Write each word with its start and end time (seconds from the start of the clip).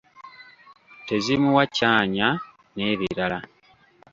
Tezimuwa 1.07 1.63
kyanya 1.77 2.27
n’ebirala 2.75 3.39